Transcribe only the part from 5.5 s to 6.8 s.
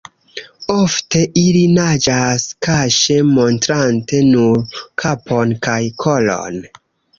kaj kolon.